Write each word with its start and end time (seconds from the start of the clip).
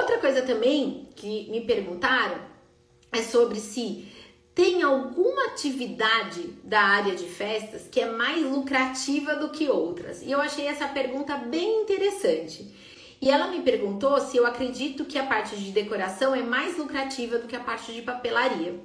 Outra 0.00 0.16
coisa 0.16 0.40
também 0.40 1.08
que 1.14 1.46
me 1.50 1.60
perguntaram 1.60 2.38
é 3.12 3.22
sobre 3.22 3.60
se 3.60 4.08
tem 4.54 4.82
alguma 4.82 5.48
atividade 5.48 6.40
da 6.64 6.80
área 6.80 7.14
de 7.14 7.26
festas 7.26 7.86
que 7.86 8.00
é 8.00 8.10
mais 8.10 8.42
lucrativa 8.42 9.36
do 9.36 9.50
que 9.50 9.68
outras. 9.68 10.22
E 10.22 10.30
eu 10.30 10.40
achei 10.40 10.66
essa 10.66 10.88
pergunta 10.88 11.36
bem 11.36 11.82
interessante. 11.82 12.74
E 13.20 13.30
ela 13.30 13.48
me 13.48 13.60
perguntou 13.60 14.18
se 14.20 14.38
eu 14.38 14.46
acredito 14.46 15.04
que 15.04 15.18
a 15.18 15.26
parte 15.26 15.54
de 15.54 15.70
decoração 15.70 16.34
é 16.34 16.42
mais 16.42 16.78
lucrativa 16.78 17.36
do 17.36 17.46
que 17.46 17.54
a 17.54 17.60
parte 17.60 17.92
de 17.92 18.00
papelaria. 18.00 18.80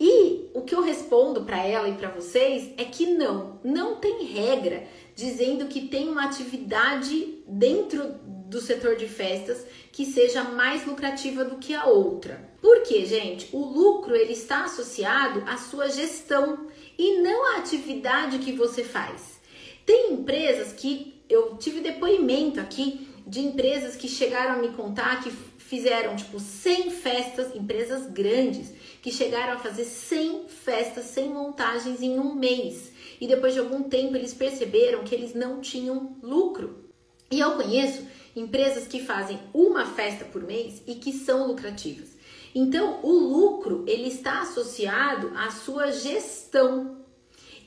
E 0.00 0.48
o 0.54 0.62
que 0.62 0.74
eu 0.74 0.80
respondo 0.80 1.42
para 1.42 1.62
ela 1.62 1.90
e 1.90 1.94
para 1.94 2.08
vocês 2.08 2.72
é 2.78 2.84
que 2.84 3.04
não, 3.04 3.60
não 3.62 3.96
tem 3.96 4.24
regra 4.24 4.84
dizendo 5.14 5.66
que 5.66 5.88
tem 5.88 6.08
uma 6.08 6.24
atividade 6.24 7.42
dentro 7.46 8.14
do 8.48 8.60
setor 8.60 8.96
de 8.96 9.06
festas 9.06 9.64
que 9.92 10.06
seja 10.06 10.42
mais 10.42 10.86
lucrativa 10.86 11.44
do 11.44 11.56
que 11.56 11.74
a 11.74 11.84
outra. 11.84 12.48
Por 12.62 12.82
quê, 12.82 13.04
gente? 13.04 13.48
O 13.52 13.58
lucro 13.58 14.16
ele 14.16 14.32
está 14.32 14.64
associado 14.64 15.44
à 15.46 15.56
sua 15.58 15.88
gestão 15.88 16.66
e 16.98 17.20
não 17.20 17.52
à 17.52 17.58
atividade 17.58 18.38
que 18.38 18.52
você 18.52 18.82
faz. 18.82 19.38
Tem 19.84 20.14
empresas 20.14 20.72
que 20.72 21.22
eu 21.28 21.56
tive 21.56 21.80
depoimento 21.80 22.58
aqui 22.58 23.08
de 23.26 23.40
empresas 23.40 23.94
que 23.94 24.08
chegaram 24.08 24.54
a 24.54 24.58
me 24.58 24.70
contar 24.70 25.22
que 25.22 25.30
fizeram 25.58 26.16
tipo 26.16 26.40
100 26.40 26.90
festas, 26.90 27.54
empresas 27.54 28.10
grandes, 28.10 28.72
que 29.02 29.12
chegaram 29.12 29.52
a 29.52 29.58
fazer 29.58 29.84
100 29.84 30.48
festas, 30.48 31.04
100 31.06 31.28
montagens 31.28 32.00
em 32.00 32.18
um 32.18 32.34
mês. 32.34 32.90
E 33.20 33.26
depois 33.26 33.52
de 33.52 33.60
algum 33.60 33.82
tempo 33.82 34.16
eles 34.16 34.32
perceberam 34.32 35.04
que 35.04 35.14
eles 35.14 35.34
não 35.34 35.60
tinham 35.60 36.16
lucro. 36.22 36.88
E 37.30 37.40
eu 37.40 37.52
conheço 37.52 38.02
empresas 38.38 38.86
que 38.86 39.04
fazem 39.04 39.38
uma 39.52 39.84
festa 39.84 40.24
por 40.24 40.42
mês 40.42 40.82
e 40.86 40.94
que 40.94 41.12
são 41.12 41.46
lucrativas. 41.46 42.16
Então, 42.54 43.00
o 43.02 43.12
lucro 43.12 43.84
ele 43.86 44.08
está 44.08 44.40
associado 44.40 45.32
à 45.36 45.50
sua 45.50 45.90
gestão 45.90 46.96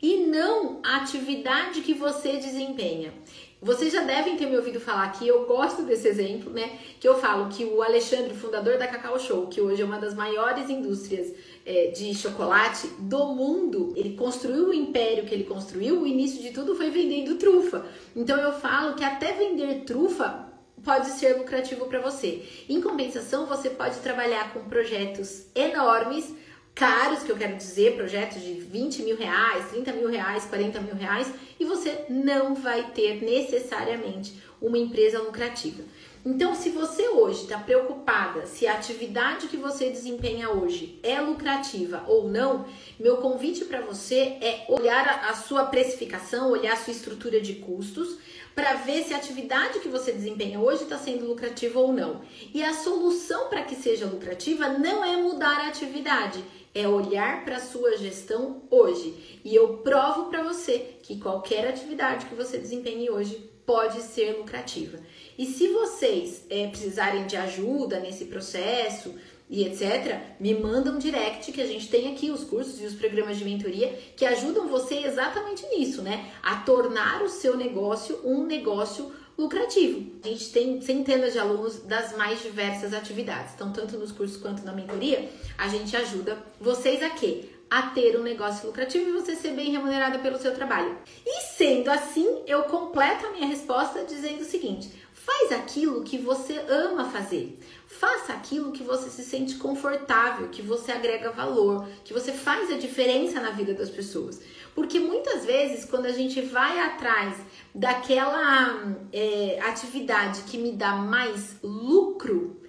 e 0.02 0.26
não 0.26 0.80
à 0.84 0.98
atividade 0.98 1.82
que 1.82 1.94
você 1.94 2.38
desempenha. 2.38 3.14
Vocês 3.62 3.94
já 3.94 4.02
devem 4.02 4.36
ter 4.36 4.48
me 4.48 4.58
ouvido 4.58 4.80
falar 4.80 5.12
que 5.12 5.28
eu 5.28 5.46
gosto 5.46 5.84
desse 5.84 6.08
exemplo, 6.08 6.52
né? 6.52 6.80
Que 7.00 7.08
eu 7.08 7.20
falo 7.20 7.48
que 7.48 7.64
o 7.64 7.84
Alexandre, 7.84 8.34
fundador 8.34 8.80
da 8.80 8.88
Cacau 8.88 9.20
Show, 9.20 9.46
que 9.46 9.62
hoje 9.62 9.84
é 9.84 9.86
uma 9.86 10.00
das 10.00 10.16
maiores 10.16 10.68
indústrias 10.68 11.32
é, 11.64 11.92
de 11.92 12.12
chocolate 12.16 12.88
do 12.98 13.28
mundo, 13.28 13.94
ele 13.96 14.16
construiu 14.16 14.70
o 14.70 14.74
império 14.74 15.26
que 15.26 15.34
ele 15.36 15.44
construiu, 15.44 16.02
o 16.02 16.08
início 16.08 16.42
de 16.42 16.50
tudo 16.50 16.74
foi 16.74 16.90
vendendo 16.90 17.38
trufa. 17.38 17.86
Então 18.16 18.36
eu 18.40 18.52
falo 18.52 18.96
que 18.96 19.04
até 19.04 19.34
vender 19.34 19.84
trufa 19.86 20.51
pode 20.84 21.08
ser 21.08 21.38
lucrativo 21.38 21.86
para 21.86 22.00
você. 22.00 22.44
Em 22.68 22.82
compensação, 22.82 23.46
você 23.46 23.70
pode 23.70 24.00
trabalhar 24.00 24.54
com 24.54 24.68
projetos 24.68 25.46
enormes 25.56 26.34
caros, 26.74 27.24
que 27.24 27.32
eu 27.32 27.38
quero 27.38 27.58
dizer, 27.58 27.96
projetos 27.96 28.42
de 28.42 28.54
20 28.54 29.04
mil 29.04 29.18
reais, 29.18 29.70
30 29.70 29.92
mil 29.94 30.10
reais, 30.10 30.46
40 30.46 30.80
mil 30.82 30.96
reais, 30.96 31.32
e 31.60 31.66
você 31.66 32.06
não 32.10 32.56
vai 32.56 32.92
ter 32.92 33.22
necessariamente 33.22 34.42
uma 34.62 34.78
empresa 34.78 35.22
lucrativa. 35.22 35.84
Então, 36.24 36.54
se 36.54 36.70
você 36.70 37.10
hoje 37.10 37.44
está 37.44 37.58
preocupada 37.58 38.46
se 38.46 38.68
a 38.68 38.76
atividade 38.76 39.48
que 39.48 39.58
você 39.58 39.90
desempenha 39.90 40.52
hoje 40.52 41.00
é 41.02 41.20
lucrativa 41.20 42.04
ou 42.08 42.30
não, 42.30 42.66
meu 43.00 43.18
convite 43.18 43.66
para 43.66 43.82
você 43.82 44.38
é 44.40 44.66
olhar 44.70 45.26
a 45.28 45.34
sua 45.34 45.66
precificação, 45.66 46.52
olhar 46.52 46.74
a 46.74 46.78
sua 46.78 46.94
estrutura 46.94 47.42
de 47.42 47.56
custos, 47.56 48.20
para 48.54 48.74
ver 48.74 49.04
se 49.04 49.16
a 49.16 49.18
atividade 49.18 49.80
que 49.80 49.90
você 49.90 50.12
desempenha 50.12 50.60
hoje 50.60 50.84
está 50.84 50.98
sendo 50.98 51.26
lucrativa 51.26 51.80
ou 51.80 51.92
não. 51.92 52.22
E 52.54 52.64
a 52.64 52.74
solução 52.74 53.50
para 53.50 53.64
que 53.64 53.76
seja 53.76 54.06
lucrativa 54.06 54.70
não 54.70 55.04
é 55.04 55.18
mudar 55.18 55.62
a 55.62 55.70
atividade, 55.70 56.44
é 56.74 56.88
olhar 56.88 57.44
para 57.44 57.58
a 57.58 57.62
sua 57.62 57.98
gestão 57.98 58.64
hoje. 58.70 59.40
E 59.44 59.54
eu 59.56 59.78
provo 59.78 60.26
para 60.26 60.44
você 60.44 60.96
que 61.04 61.20
qualquer 61.20 61.68
atividade 61.68 62.26
que 62.26 62.36
você 62.36 62.58
desempenhe 62.58 63.10
hoje 63.10 63.50
pode 63.66 64.02
ser 64.02 64.38
lucrativa. 64.38 64.98
E 65.38 65.46
se 65.46 65.68
vocês 65.68 66.46
é, 66.50 66.68
precisarem 66.68 67.26
de 67.28 67.38
ajuda 67.38 68.00
nesse 68.00 68.26
processo 68.26 69.14
e 69.50 69.64
etc., 69.64 70.20
me 70.40 70.54
mandam 70.54 70.96
um 70.96 71.00
direct 71.00 71.52
que 71.52 71.62
a 71.62 71.68
gente 71.68 71.90
tem 71.90 72.12
aqui 72.12 72.32
os 72.32 72.44
cursos 72.44 72.82
e 72.82 72.86
os 72.86 72.94
programas 72.94 73.38
de 73.38 73.46
mentoria 73.46 73.98
que 74.16 74.26
ajudam 74.26 74.68
você 74.68 75.00
exatamente 75.00 75.66
nisso, 75.68 76.02
né? 76.02 76.32
A 76.42 76.58
tornar 76.58 77.22
o 77.22 77.30
seu 77.30 77.58
negócio 77.58 78.20
um 78.24 78.46
negócio 78.46 79.12
lucrativo. 79.42 80.12
A 80.24 80.28
gente 80.28 80.52
tem 80.52 80.82
centenas 80.82 81.34
de 81.34 81.40
alunos 81.40 81.80
das 81.82 82.16
mais 82.16 82.42
diversas 82.42 82.94
atividades. 82.94 83.54
Então, 83.56 83.74
tanto 83.74 83.98
nos 83.98 84.12
cursos 84.12 84.38
quanto 84.38 84.64
na 84.64 84.72
mentoria, 84.72 85.30
a 85.58 85.68
gente 85.68 85.96
ajuda 85.98 86.38
vocês 86.60 87.02
a 87.02 87.10
quê? 87.10 87.50
A 87.70 87.84
ter 87.84 88.20
um 88.20 88.24
negócio 88.24 88.68
lucrativo 88.68 89.10
e 89.10 89.14
você 89.14 89.36
ser 89.36 89.52
bem 89.52 89.72
remunerada 89.72 90.20
pelo 90.20 90.38
seu 90.38 90.54
trabalho. 90.54 90.98
E 91.26 91.42
sendo 91.56 91.90
assim, 91.90 92.44
eu 92.46 92.64
completo 92.64 93.26
a 93.26 93.32
minha 93.32 93.48
resposta 93.48 94.04
dizendo 94.04 94.42
o 94.42 94.46
seguinte: 94.46 94.92
faz 95.26 95.52
aquilo 95.52 96.04
que 96.04 96.18
você 96.18 96.58
ama 96.70 97.10
fazer. 97.10 97.58
Faça 97.88 98.34
aquilo 98.34 98.72
que 98.72 98.84
você 98.84 99.10
se 99.10 99.24
sente 99.24 99.56
confortável, 99.56 100.50
que 100.50 100.62
você 100.62 100.92
agrega 100.92 101.32
valor, 101.32 101.88
que 102.04 102.14
você 102.14 102.32
faz 102.32 102.72
a 102.72 102.78
diferença 102.78 103.40
na 103.40 103.52
vida 103.52 103.74
das 103.74 103.90
pessoas. 103.90 104.42
Porque 104.74 105.00
muitas 105.00 105.46
vezes, 105.46 105.86
quando 105.86 106.06
a 106.06 106.12
gente 106.12 106.42
vai 106.42 106.80
atrás 106.80 107.38
daquela 107.76 108.96
é, 109.12 109.60
atividade 109.62 110.44
que 110.44 110.58
me 110.58 110.72
dá 110.72 110.94
mais 110.96 111.58
lucro, 111.62 112.61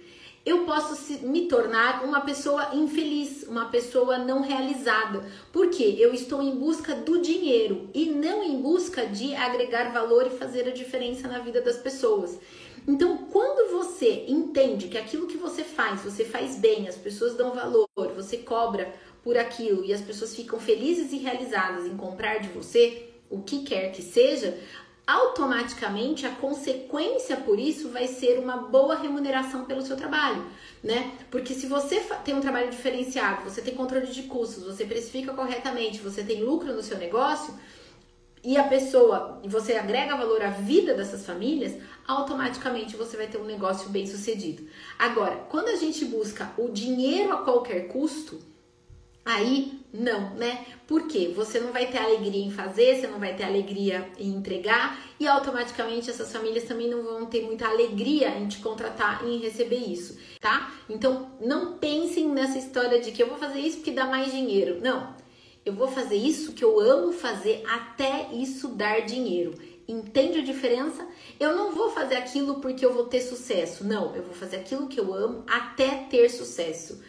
eu 0.45 0.65
posso 0.65 1.25
me 1.25 1.47
tornar 1.47 2.03
uma 2.03 2.21
pessoa 2.21 2.75
infeliz, 2.75 3.43
uma 3.47 3.69
pessoa 3.69 4.17
não 4.17 4.41
realizada, 4.41 5.23
porque 5.51 5.83
eu 5.83 6.13
estou 6.13 6.41
em 6.41 6.55
busca 6.55 6.93
do 6.95 7.21
dinheiro 7.21 7.89
e 7.93 8.05
não 8.07 8.43
em 8.43 8.61
busca 8.61 9.05
de 9.05 9.33
agregar 9.35 9.93
valor 9.93 10.27
e 10.27 10.37
fazer 10.37 10.67
a 10.67 10.71
diferença 10.71 11.27
na 11.29 11.39
vida 11.39 11.61
das 11.61 11.77
pessoas. 11.77 12.37
Então, 12.85 13.17
quando 13.31 13.71
você 13.71 14.25
entende 14.27 14.89
que 14.89 14.97
aquilo 14.97 15.27
que 15.27 15.37
você 15.37 15.63
faz, 15.63 16.01
você 16.01 16.25
faz 16.25 16.57
bem, 16.57 16.89
as 16.89 16.97
pessoas 16.97 17.35
dão 17.35 17.51
valor, 17.51 17.87
você 18.13 18.37
cobra 18.37 18.93
por 19.23 19.37
aquilo 19.37 19.85
e 19.85 19.93
as 19.93 20.01
pessoas 20.01 20.35
ficam 20.35 20.59
felizes 20.59 21.13
e 21.13 21.17
realizadas 21.17 21.85
em 21.85 21.95
comprar 21.95 22.39
de 22.39 22.49
você, 22.49 23.07
o 23.29 23.41
que 23.41 23.63
quer 23.63 23.93
que 23.93 24.01
seja, 24.01 24.59
automaticamente 25.05 26.25
a 26.25 26.29
consequência 26.29 27.35
por 27.37 27.59
isso 27.59 27.89
vai 27.89 28.07
ser 28.07 28.39
uma 28.39 28.57
boa 28.57 28.95
remuneração 28.95 29.65
pelo 29.65 29.81
seu 29.81 29.97
trabalho, 29.97 30.45
né? 30.81 31.11
Porque 31.29 31.53
se 31.53 31.67
você 31.67 31.99
tem 32.23 32.33
um 32.33 32.41
trabalho 32.41 32.69
diferenciado, 32.69 33.43
você 33.49 33.61
tem 33.61 33.75
controle 33.75 34.07
de 34.07 34.23
custos, 34.23 34.63
você 34.63 34.85
precifica 34.85 35.33
corretamente, 35.33 35.99
você 35.99 36.23
tem 36.23 36.41
lucro 36.41 36.73
no 36.73 36.81
seu 36.81 36.97
negócio, 36.97 37.53
e 38.43 38.57
a 38.57 38.63
pessoa, 38.63 39.39
e 39.41 39.47
você 39.47 39.73
agrega 39.73 40.17
valor 40.17 40.41
à 40.41 40.49
vida 40.49 40.93
dessas 40.93 41.25
famílias, 41.25 41.77
automaticamente 42.05 42.97
você 42.97 43.15
vai 43.15 43.27
ter 43.27 43.37
um 43.37 43.45
negócio 43.45 43.89
bem 43.89 44.05
sucedido. 44.05 44.67
Agora, 44.99 45.35
quando 45.49 45.69
a 45.69 45.77
gente 45.77 46.03
busca 46.03 46.51
o 46.57 46.69
dinheiro 46.69 47.31
a 47.31 47.37
qualquer 47.37 47.87
custo, 47.87 48.52
Aí 49.25 49.79
não, 49.93 50.31
né? 50.35 50.65
Porque 50.85 51.29
você 51.29 51.59
não 51.59 51.71
vai 51.71 51.89
ter 51.89 51.99
alegria 51.99 52.43
em 52.43 52.51
fazer, 52.51 52.99
você 52.99 53.07
não 53.07 53.19
vai 53.19 53.35
ter 53.35 53.43
alegria 53.43 54.09
em 54.17 54.29
entregar 54.29 54.99
e 55.19 55.27
automaticamente 55.27 56.09
essas 56.09 56.31
famílias 56.31 56.65
também 56.65 56.89
não 56.89 57.03
vão 57.03 57.25
ter 57.25 57.43
muita 57.43 57.67
alegria 57.67 58.37
em 58.37 58.47
te 58.47 58.57
contratar 58.57 59.23
e 59.23 59.35
em 59.35 59.39
receber 59.39 59.77
isso, 59.77 60.17
tá? 60.41 60.73
Então 60.89 61.31
não 61.39 61.77
pensem 61.77 62.27
nessa 62.27 62.57
história 62.57 62.99
de 62.99 63.11
que 63.11 63.21
eu 63.21 63.27
vou 63.27 63.37
fazer 63.37 63.59
isso 63.59 63.77
porque 63.77 63.91
dá 63.91 64.05
mais 64.05 64.31
dinheiro. 64.31 64.79
Não. 64.81 65.15
Eu 65.65 65.73
vou 65.73 65.87
fazer 65.87 66.17
isso 66.17 66.51
que 66.51 66.63
eu 66.63 66.77
amo 66.79 67.13
fazer 67.13 67.63
até 67.65 68.29
isso 68.33 68.67
dar 68.69 69.01
dinheiro. 69.01 69.53
Entende 69.87 70.39
a 70.39 70.43
diferença? 70.43 71.05
Eu 71.39 71.55
não 71.55 71.73
vou 71.73 71.89
fazer 71.89 72.15
aquilo 72.15 72.55
porque 72.61 72.85
eu 72.85 72.93
vou 72.93 73.05
ter 73.05 73.21
sucesso. 73.21 73.85
Não, 73.85 74.15
eu 74.15 74.23
vou 74.23 74.33
fazer 74.33 74.57
aquilo 74.57 74.87
que 74.87 74.99
eu 74.99 75.13
amo 75.13 75.43
até 75.47 76.05
ter 76.09 76.29
sucesso. 76.29 77.03